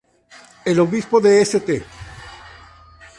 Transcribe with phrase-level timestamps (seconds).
[0.65, 1.83] El obispo de St.